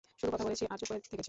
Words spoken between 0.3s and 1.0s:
কথা বলেছি আর চুপ করে